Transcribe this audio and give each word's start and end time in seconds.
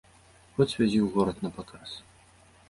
Хоць 0.55 0.77
вязі 0.79 0.99
ў 1.01 1.07
горад 1.17 1.45
на 1.47 1.53
паказ! 1.59 1.89